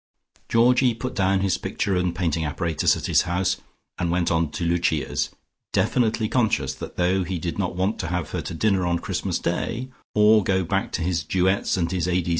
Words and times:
Georgie 0.49 0.95
put 0.95 1.13
down 1.13 1.41
his 1.41 1.59
picture 1.59 1.95
and 1.95 2.15
painting 2.15 2.43
apparatus 2.43 2.97
at 2.97 3.05
his 3.05 3.21
house, 3.21 3.57
and 3.99 4.09
went 4.09 4.31
on 4.31 4.49
to 4.49 4.63
Lucia's, 4.63 5.29
definitely 5.73 6.27
conscious 6.27 6.73
that 6.73 6.97
though 6.97 7.23
he 7.23 7.37
did 7.37 7.59
not 7.59 7.75
want 7.75 7.99
to 7.99 8.07
have 8.07 8.31
her 8.31 8.41
to 8.41 8.55
dinner 8.55 8.87
on 8.87 8.97
Christmas 8.97 9.37
Day, 9.37 9.91
or 10.15 10.43
go 10.43 10.63
back 10.63 10.91
to 10.93 11.03
his 11.03 11.23
duets 11.23 11.77
and 11.77 11.91
his 11.91 12.07
A. 12.07 12.23